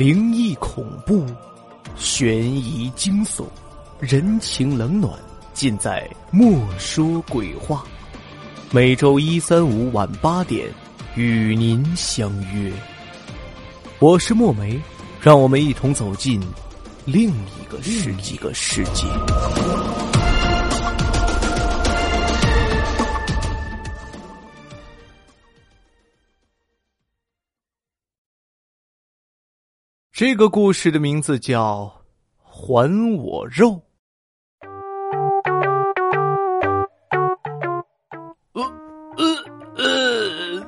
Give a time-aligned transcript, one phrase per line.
[0.00, 1.26] 灵异恐怖、
[1.94, 3.44] 悬疑惊悚、
[3.98, 5.12] 人情冷暖，
[5.52, 7.84] 尽在《莫说鬼话》。
[8.70, 10.70] 每周一、三、五晚八点，
[11.16, 12.72] 与您相约。
[13.98, 14.80] 我是墨梅，
[15.20, 16.40] 让我们一同走进
[17.04, 19.04] 另一个世纪个世界。
[30.20, 31.84] 这个故事的名字叫
[32.44, 33.68] 《还我肉》。
[38.52, 38.62] 呃
[39.16, 39.24] 呃
[39.78, 40.62] 呃，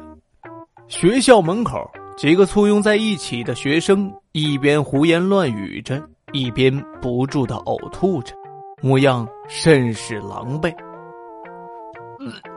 [0.88, 1.78] 学校门口，
[2.16, 8.34] 几个簇拥在一起的学生一边胡言乱语着，一边不住的呕吐着，
[8.80, 10.74] 模样甚是狼狈。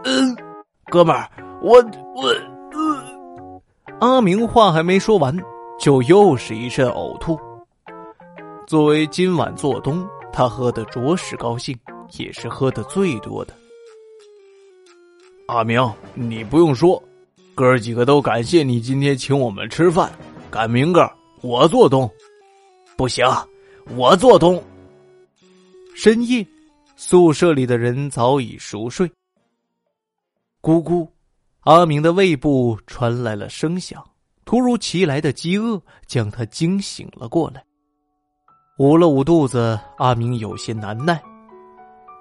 [0.06, 0.34] 嗯，
[0.86, 1.30] 哥们儿，
[1.62, 1.74] 我
[2.16, 2.30] 我
[2.72, 3.62] 呃，
[4.00, 5.38] 阿明话还没说完。
[5.80, 7.40] 就又是一阵呕吐。
[8.68, 11.78] 作为今晚做东，他喝的着实高兴，
[12.18, 13.54] 也是喝的最多的。
[15.48, 15.80] 阿明，
[16.14, 17.02] 你不用说，
[17.54, 20.12] 哥几个都感谢你今天请我们吃饭。
[20.50, 22.10] 赶明个我做东，
[22.98, 23.26] 不行，
[23.96, 24.62] 我做东。
[25.94, 26.46] 深夜，
[26.96, 29.08] 宿舍里的人早已熟睡。
[30.62, 31.08] 咕咕，
[31.62, 34.04] 阿明的胃部传来了声响。
[34.56, 37.62] 突如其来的饥饿将他惊醒了过来，
[38.78, 41.22] 捂了捂肚子，阿明有些难耐。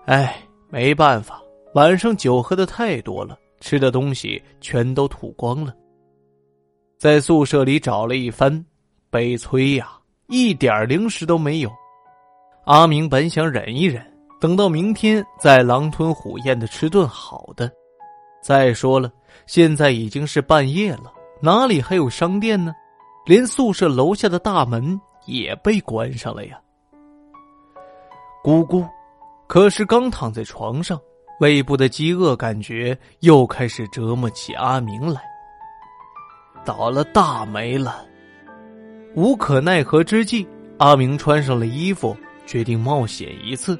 [0.06, 1.40] 哎，没办法，
[1.74, 5.72] 晚上酒喝的太多了，吃的东西全都吐光了。
[6.98, 8.66] 在宿舍里找了一番，
[9.10, 9.92] 悲催呀，
[10.26, 11.70] 一点零食都没有。
[12.64, 14.04] 阿明本想忍一忍，
[14.40, 17.70] 等到明天再狼吞虎咽的吃顿好的。
[18.42, 19.08] 再说了，
[19.46, 21.13] 现在已经是半夜了。
[21.44, 22.74] 哪里还有商店呢？
[23.26, 26.58] 连宿舍楼下的大门也被关上了呀！
[28.42, 28.88] 咕咕，
[29.46, 30.98] 可是刚躺在床上，
[31.40, 35.20] 胃部的饥饿感觉又开始折磨起阿明来。
[36.64, 38.06] 倒了大霉了！
[39.14, 42.16] 无可奈何之际，阿明穿上了衣服，
[42.46, 43.78] 决定冒险一次。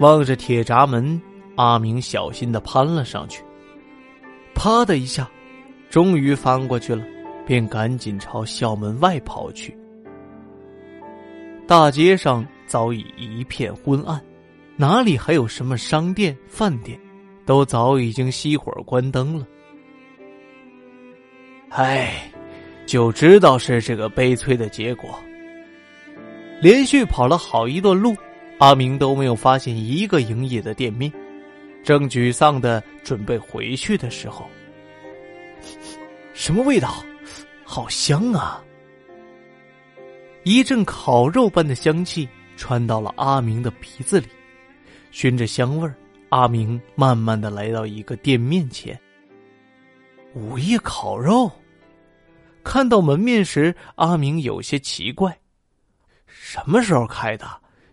[0.00, 1.18] 望着铁闸门，
[1.56, 3.42] 阿明小心的攀了上去。
[4.54, 5.26] 啪的一下。
[5.90, 7.04] 终于翻过去了，
[7.46, 9.76] 便赶紧朝校门外跑去。
[11.66, 14.20] 大街上早已一片昏暗，
[14.76, 16.98] 哪里还有什么商店、饭店，
[17.46, 19.46] 都早已经熄火关灯了。
[21.70, 22.30] 唉，
[22.86, 25.18] 就知道是这个悲催的结果。
[26.60, 28.16] 连续跑了好一段路，
[28.58, 31.12] 阿明都没有发现一个营业的店面，
[31.82, 34.46] 正沮丧的准备回去的时候。
[36.38, 37.04] 什么味道？
[37.64, 38.62] 好香啊！
[40.44, 44.28] 一阵烤肉般的香气传到了阿明的鼻子里，
[45.10, 45.96] 循着香味儿，
[46.28, 48.98] 阿明慢慢的来到一个店面前。
[50.32, 51.50] 午夜烤肉，
[52.62, 55.36] 看到门面时，阿明有些奇怪：
[56.24, 57.50] 什么时候开的？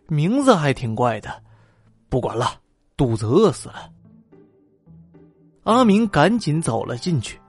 [0.07, 1.43] 名字还挺怪的。
[2.09, 2.61] 不管了，
[2.95, 3.91] 肚子饿死了。
[5.63, 7.39] 阿明赶紧走了进去。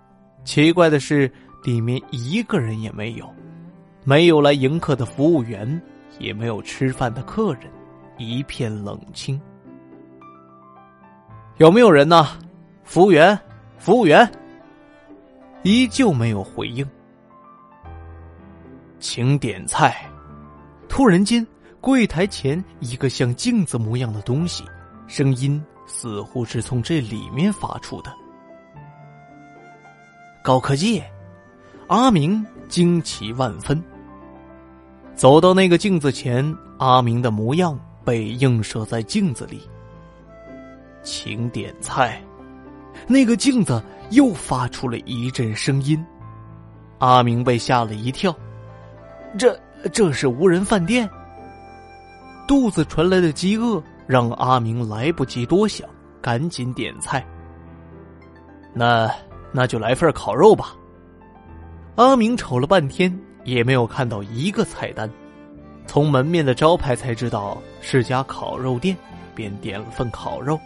[0.46, 1.30] 奇怪的是，
[1.64, 3.28] 里面一个人也没有，
[4.04, 5.82] 没有来迎客的服务员，
[6.20, 7.64] 也没有吃饭的客人，
[8.16, 9.38] 一片冷清。
[11.56, 12.28] 有没有人呢？
[12.84, 13.36] 服务员，
[13.76, 14.30] 服务员，
[15.64, 16.88] 依旧没有回应。
[19.00, 20.08] 请点菜。
[20.88, 21.44] 突然间，
[21.80, 24.62] 柜台前一个像镜子模样的东西，
[25.08, 28.14] 声音似乎是从这里面发出的。
[30.46, 31.02] 高科技，
[31.88, 33.82] 阿明惊奇万分。
[35.16, 39.68] 走到那个镜子前，阿明的模样被映射在镜子里。
[41.02, 42.22] 请点菜，
[43.08, 46.00] 那个镜子又发出了一阵声音。
[46.98, 48.32] 阿明被吓了一跳，
[49.36, 49.58] 这
[49.92, 51.10] 这是无人饭店。
[52.46, 55.88] 肚子传来的饥饿让阿明来不及多想，
[56.22, 57.26] 赶紧点菜。
[58.72, 59.10] 那。
[59.56, 60.76] 那就来份烤肉吧。
[61.94, 65.10] 阿明瞅了半天，也没有看到一个菜单。
[65.86, 68.94] 从门面的招牌才知道是家烤肉店，
[69.34, 70.60] 便点了份烤肉。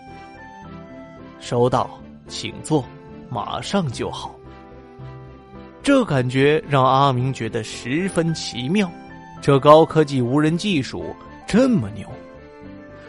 [1.38, 1.88] 收到，
[2.26, 2.84] 请坐，
[3.28, 4.34] 马上就好。
[5.84, 8.90] 这感觉让阿明觉得十分奇妙，
[9.40, 11.14] 这高科技无人技术
[11.46, 12.04] 这么牛。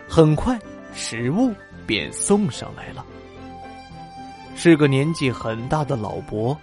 [0.07, 0.59] 很快，
[0.93, 1.51] 食物
[1.87, 3.03] 便送上来了。
[4.55, 6.55] 是个年纪很大的老伯。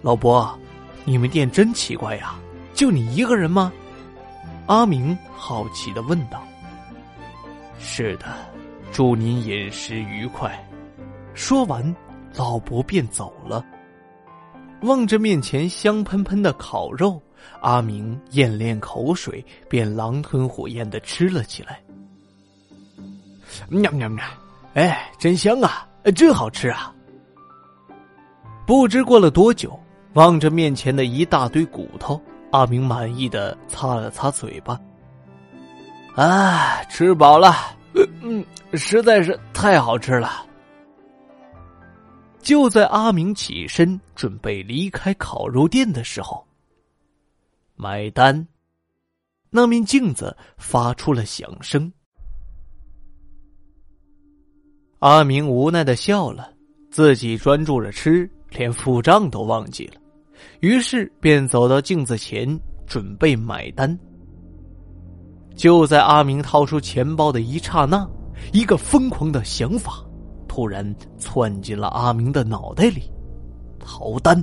[0.00, 0.58] 老伯，
[1.04, 2.34] 你们店真奇怪呀，
[2.74, 3.72] 就你一个人吗？
[4.66, 6.42] 阿明好奇的问道。
[7.78, 8.26] 是的，
[8.92, 10.52] 祝您饮食愉快。
[11.34, 11.94] 说完，
[12.34, 13.64] 老伯便走了。
[14.82, 17.20] 望着面前香喷喷的烤肉，
[17.60, 21.80] 阿明咽咽口水，便狼吞虎咽的吃了起来。
[23.68, 24.24] 喵喵喵！
[24.74, 26.92] 哎，真香啊，真好吃啊！
[28.66, 29.78] 不知过了多久，
[30.14, 32.20] 望着面前的一大堆骨头，
[32.50, 34.80] 阿明满意的擦了擦嘴巴。
[36.14, 37.54] 啊，吃饱了，
[38.22, 38.44] 嗯，
[38.74, 40.46] 实在是太好吃了。
[42.40, 46.44] 就在阿明起身准备离开烤肉店的时候，
[47.76, 48.46] 买单，
[49.48, 51.92] 那面镜子发出了响声。
[55.02, 56.48] 阿明无奈的笑了，
[56.88, 59.94] 自己专注着吃，连付账都忘记了，
[60.60, 62.48] 于是便走到镜子前
[62.86, 63.98] 准备买单。
[65.56, 68.08] 就在阿明掏出钱包的一刹那，
[68.52, 69.94] 一个疯狂的想法。
[70.46, 73.10] 突然窜进了阿明的脑袋里，
[73.80, 74.40] 逃单。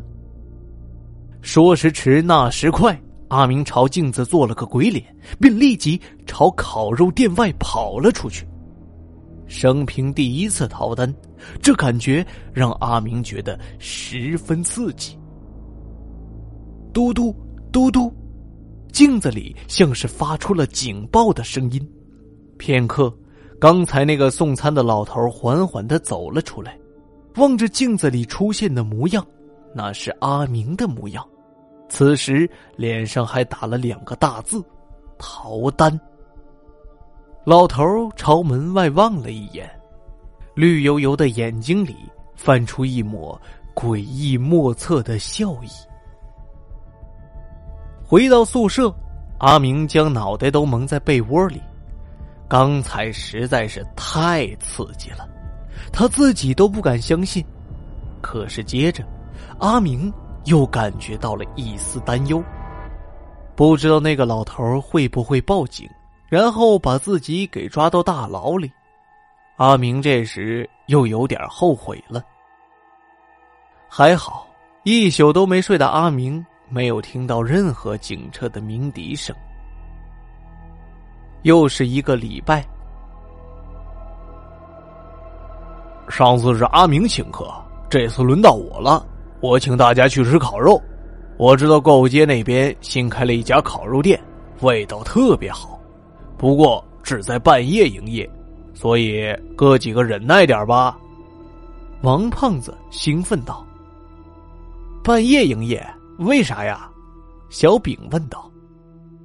[1.40, 5.06] 说时迟，那时快，阿明朝镜子做了个鬼脸，
[5.40, 8.46] 便立即朝烤肉店外跑了出去。
[9.50, 11.14] 生平第一次逃单，
[11.62, 15.20] 这感觉让阿明觉得十分刺激。
[16.94, 17.36] 嘟嘟
[17.72, 18.14] 嘟嘟，
[18.94, 21.92] 镜子里像是发出了警报的声音。
[22.58, 23.14] 片刻。
[23.62, 26.80] 刚才那个送餐的老头缓缓的走了出来，
[27.36, 29.26] 望着镜子里出现的模样，
[29.76, 31.28] 那是阿明的模样。
[31.90, 34.64] 此时脸上还打了两个大字
[35.20, 36.00] ：“逃单。”
[37.46, 39.68] 老头朝门外望了一眼，
[40.54, 41.96] 绿油油的眼睛里
[42.36, 43.40] 泛出一抹
[43.74, 45.70] 诡异莫测的笑意。
[48.06, 48.94] 回到宿舍，
[49.38, 51.62] 阿明将脑袋都蒙在被窝里。
[52.48, 55.28] 刚才实在是太刺激了，
[55.94, 57.44] 他自己都不敢相信。
[58.22, 59.04] 可是接着，
[59.60, 60.12] 阿明
[60.46, 62.44] 又感觉到了一丝担忧，
[63.56, 65.88] 不知道那个老头会不会报警，
[66.30, 68.72] 然后把自己给抓到大牢里。
[69.58, 72.24] 阿明这时又有点后悔了。
[73.90, 74.48] 还好，
[74.84, 79.36] 一宿都没睡的阿明没有听到任何警车的鸣笛声。
[81.42, 82.64] 又是一个礼拜。
[86.10, 87.50] 上次是阿明请客，
[87.90, 89.06] 这次轮到我了。
[89.42, 90.82] 我请大家去吃烤肉。
[91.38, 94.20] 我知道购物街那边新开了一家烤肉店，
[94.60, 95.79] 味道特别好，
[96.40, 98.28] 不过只在半夜营业，
[98.74, 100.98] 所以哥几个忍耐点吧。
[102.02, 103.64] 王胖子兴奋道
[105.04, 105.86] ：“半夜营业？
[106.18, 106.90] 为啥呀？”
[107.52, 108.50] 小饼问道。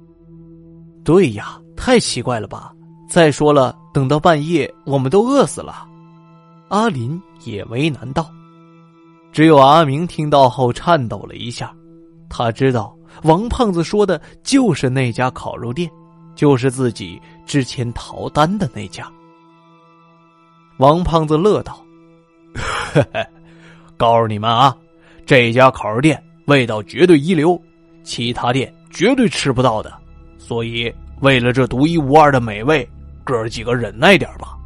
[1.03, 2.73] “对呀。”太奇怪了吧！
[3.07, 5.85] 再说了，等到半夜，我们都饿死了。
[6.69, 8.31] 阿林也为难道。
[9.31, 11.71] 只有阿明听到后颤抖了一下，
[12.27, 15.87] 他知道王胖子说的就是那家烤肉店，
[16.35, 19.09] 就是自己之前逃单的那家。
[20.77, 21.83] 王胖子乐道：
[23.97, 24.75] “告诉你们啊，
[25.25, 27.59] 这家烤肉店味道绝对一流，
[28.03, 29.91] 其他店绝对吃不到的，
[30.37, 32.87] 所以。”为了这独一无二的美味，
[33.23, 34.57] 哥几个忍耐点吧，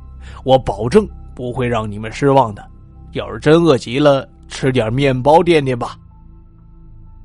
[0.43, 2.67] 我保证不会让你们失望的。
[3.11, 5.95] 要是真饿极了，吃点面包垫垫吧。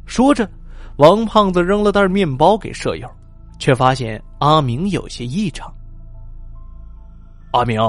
[0.04, 0.46] 说着，
[0.96, 3.08] 王胖子扔了袋面包给舍友，
[3.58, 5.72] 却发现阿明有些异常。
[7.52, 7.80] 阿明，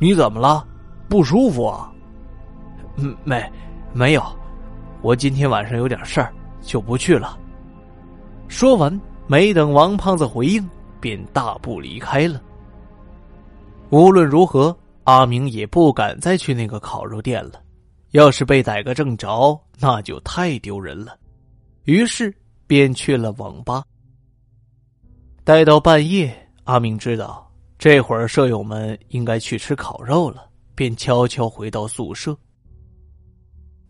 [0.00, 0.66] 你怎么了？
[1.08, 1.88] 不舒服啊？
[2.96, 3.40] 嗯，没，
[3.92, 4.36] 没有，
[5.02, 7.38] 我今天晚上有点事儿，就不去了。
[8.48, 10.68] 说完，没等王胖子回应。
[11.00, 12.42] 便大步离开了。
[13.88, 17.52] 无论如何，阿明也不敢再去那个烤肉店了。
[18.10, 21.16] 要是被逮个正着，那就太丢人了。
[21.84, 22.34] 于是
[22.66, 23.82] 便去了网吧。
[25.42, 32.36] 待到半夜，阿明知道这会儿舍友们应该去吃烤肉了，便悄悄回到宿舍。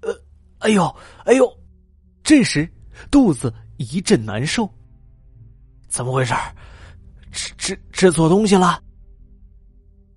[0.02, 0.14] 呃，
[0.60, 1.52] 哎呦，哎呦！
[2.22, 2.70] 这时
[3.10, 4.72] 肚子一阵难受，
[5.88, 6.32] 怎么回事？
[7.32, 8.80] 吃吃吃错东西了。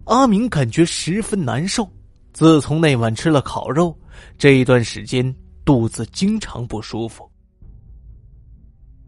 [0.05, 1.89] 阿明感觉十分难受。
[2.31, 3.97] 自从那晚吃了烤肉，
[4.37, 5.35] 这一段时间
[5.65, 7.29] 肚子经常不舒服。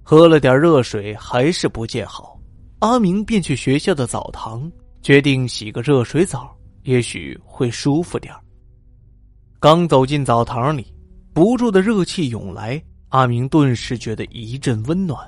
[0.08, 2.40] 喝了点热水还是不见好，
[2.78, 4.72] 阿明便去学校的澡堂，
[5.02, 8.32] 决定洗个热水澡，也许会舒服点
[9.60, 10.94] 刚走进澡堂里，
[11.34, 15.20] 不住的热气涌来，阿明顿时觉得一阵温暖，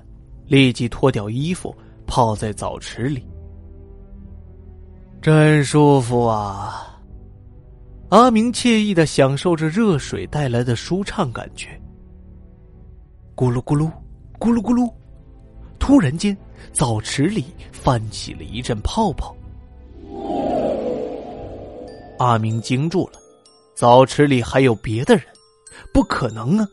[0.46, 3.28] 立即脱掉衣服泡在澡池里，
[5.24, 7.02] 真舒服啊！
[8.10, 11.70] 阿明惬意的享受着热水带来的舒畅感觉。
[13.36, 13.92] 咕噜咕噜，
[14.40, 14.92] 咕噜咕噜，
[15.80, 16.36] 突然间，
[16.72, 19.36] 澡池里泛起了一阵泡泡。
[22.20, 23.20] 阿明惊住了，
[23.76, 25.24] 澡池里还有别的人？
[25.94, 26.68] 不可能啊！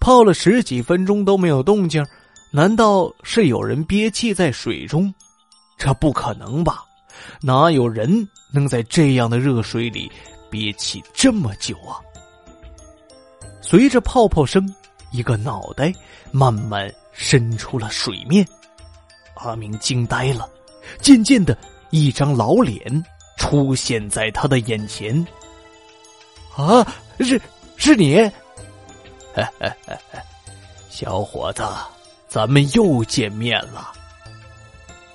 [0.00, 2.04] 泡了十几分钟都没有动静，
[2.52, 5.12] 难道是有人憋气在水中？
[5.78, 6.84] 这不可能吧？
[7.40, 10.10] 哪有人能在这样的热水里
[10.50, 12.00] 憋气这么久啊？
[13.62, 14.66] 随着泡泡声，
[15.10, 15.92] 一个脑袋
[16.30, 18.46] 慢慢伸出了水面，
[19.34, 20.48] 阿明惊呆了。
[21.00, 21.56] 渐渐的，
[21.90, 23.04] 一张老脸。
[23.38, 25.14] 出现在他的眼前，
[26.56, 26.82] 啊，
[27.20, 27.38] 是
[27.76, 28.18] 是你，
[30.88, 31.62] 小伙子，
[32.26, 33.92] 咱们又见面了。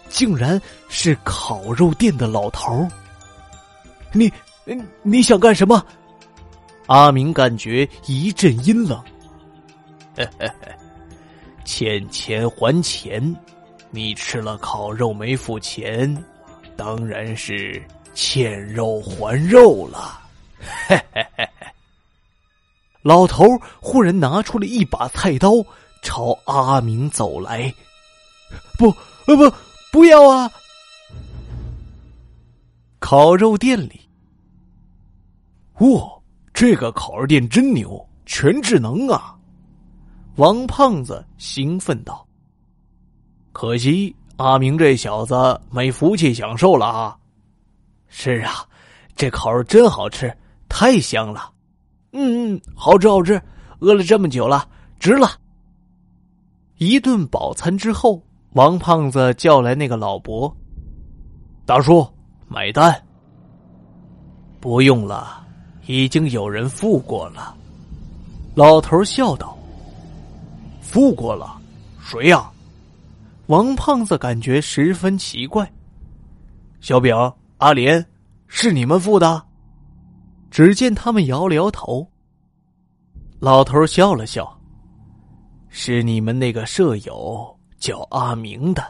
[0.07, 2.87] 竟然是烤肉店的老头
[4.11, 4.31] 你，
[5.01, 5.83] 你想干什么？
[6.85, 9.03] 阿明感觉一阵阴冷。
[11.65, 13.35] 欠钱还钱，
[13.89, 16.23] 你吃了烤肉没付钱，
[16.75, 17.81] 当然是。
[18.13, 20.21] 欠肉还肉了，
[20.85, 21.67] 嘿嘿嘿嘿！
[23.03, 23.45] 老头
[23.79, 25.53] 忽然拿出了一把菜刀，
[26.01, 27.73] 朝阿明走来。
[28.77, 28.91] 不，
[29.25, 29.55] 不，不，
[29.93, 30.51] 不要啊！
[32.99, 34.01] 烤肉店里，
[35.79, 36.21] 哇，
[36.53, 39.33] 这个烤肉店真牛，全智能啊！
[40.41, 42.25] 王胖子兴奋道
[43.53, 47.15] ：“可惜阿明这小子没福气享受了啊！”
[48.09, 48.65] 是啊，
[49.15, 50.35] 这烤肉真好吃，
[50.67, 51.51] 太香了。
[52.13, 53.39] 嗯嗯，好吃好吃，
[53.81, 54.67] 饿了这么久了，
[54.99, 55.29] 值了。
[56.79, 58.19] 一顿饱餐之后，
[58.53, 60.51] 王胖子叫来那个老伯，
[61.67, 62.03] 大叔
[62.47, 62.91] 买单。
[64.59, 65.45] 不用了，
[65.85, 67.55] 已经有人付过了。
[68.55, 69.55] 老头笑道
[70.91, 71.59] ：“付过了，
[72.03, 72.51] 谁呀？”
[73.47, 75.71] 王胖子感觉十分奇怪。
[76.81, 77.15] 小饼。
[77.57, 78.03] 阿莲，
[78.47, 79.45] 是你们付的？
[80.49, 82.09] 只见他们摇了摇头。
[83.39, 84.59] 老头笑了笑
[85.69, 88.83] ：“是你们那个舍友叫阿明的，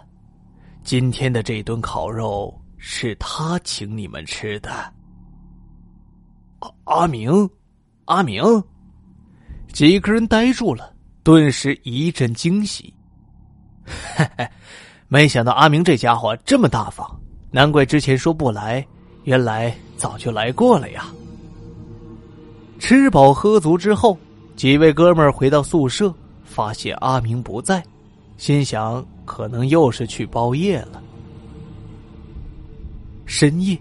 [0.85, 4.71] 今天的这顿烤肉是他请你们吃的。”
[6.85, 7.49] 阿明，
[8.05, 8.41] 阿明，
[9.73, 10.90] 几个人呆住了，
[11.23, 12.93] 顿时一阵惊喜。
[13.85, 14.47] 嘿嘿，
[15.07, 17.19] 没想到阿明这家伙这么大方。
[17.51, 18.85] 难怪之前说不来，
[19.25, 21.05] 原来早就来过了呀！
[22.79, 24.17] 吃饱喝足之后，
[24.55, 26.13] 几位哥们儿回到宿舍，
[26.43, 27.83] 发现阿明不在，
[28.37, 31.03] 心想可能又是去包夜了。
[33.25, 33.77] 深夜，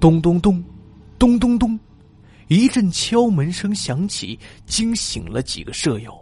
[0.00, 0.62] 咚咚咚，
[1.18, 1.78] 咚咚咚，
[2.52, 6.12] 一阵敲门声响起，惊醒了几个舍友。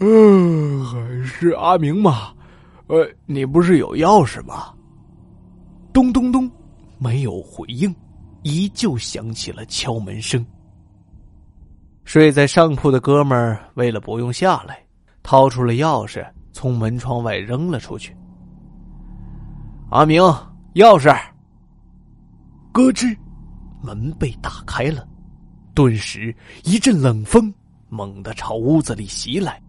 [0.00, 2.34] 嗯，还是阿明吗？
[2.88, 4.74] 呃，你不是有钥匙吗？
[5.90, 6.50] 咚咚咚，
[6.98, 7.94] 没有回应，
[8.42, 10.44] 依旧响起了敲门声。
[12.04, 14.84] 睡在上铺的哥们儿为了不用下来，
[15.22, 18.14] 掏出了钥匙，从门窗外扔了出去。
[19.88, 20.20] 阿明，
[20.74, 21.16] 钥匙。
[22.72, 23.16] 咯吱，
[23.82, 25.06] 门被打开了，
[25.74, 26.34] 顿时
[26.64, 27.52] 一阵冷风
[27.88, 29.60] 猛地朝屋子里袭来。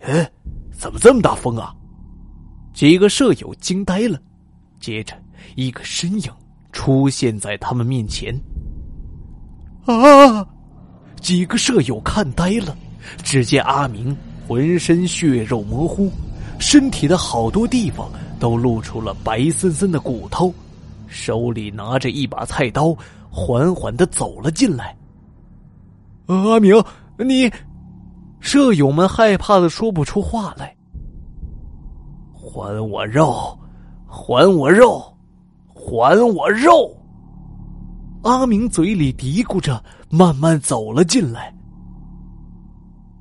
[0.00, 0.30] 哎。
[0.80, 1.74] 怎么这么大风啊！
[2.72, 4.16] 几个舍友惊呆了，
[4.78, 5.12] 接着
[5.56, 6.30] 一个身影
[6.70, 8.32] 出现在他们面前。
[9.86, 10.46] 啊！
[11.20, 12.78] 几个舍友看呆了，
[13.24, 16.12] 只见阿明浑身血肉模糊，
[16.60, 18.08] 身体的好多地方
[18.38, 20.54] 都露出了白森森的骨头，
[21.08, 22.96] 手里拿着一把菜刀，
[23.30, 24.96] 缓缓的走了进来。
[26.26, 26.80] 阿明，
[27.18, 27.50] 你。
[28.40, 30.72] 舍友们害怕的说不出话来。
[32.32, 33.58] 还我肉，
[34.06, 35.02] 还我肉，
[35.74, 36.96] 还我肉！
[38.22, 41.52] 阿明嘴里嘀咕着，慢慢走了进来。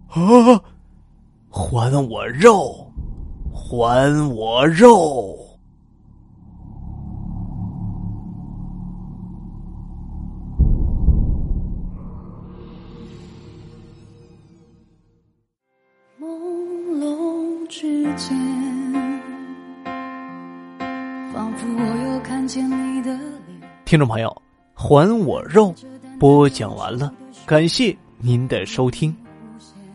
[0.10, 0.62] 啊！
[1.50, 2.92] 还我肉，
[3.52, 5.36] 还我肉！
[23.88, 24.42] 听众朋友，
[24.74, 25.74] 还我肉
[26.20, 27.10] 播讲完了。
[27.46, 29.16] 感谢您的收听。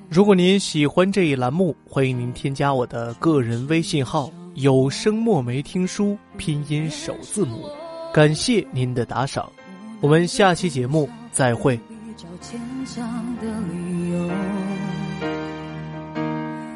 [0.09, 7.67] 如果您喜欢这一栏目，欢迎您添加我的个人微信号“有声墨梅听书”拼音首字母。
[8.15, 9.53] 感谢您的打赏，
[10.01, 11.79] 我们下期节目再会。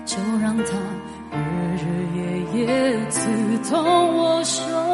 [0.05, 0.65] 就让它
[1.33, 1.39] 日
[1.79, 3.31] 日夜夜刺
[3.71, 4.86] 痛我胸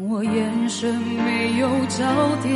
[0.00, 2.06] 我眼神没有焦
[2.40, 2.54] 点，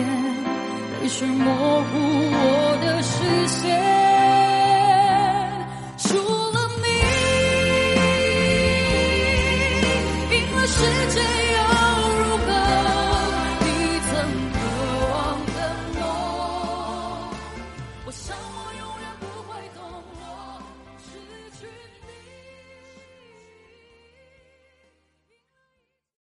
[1.01, 4.02] 泪水模糊我的视线。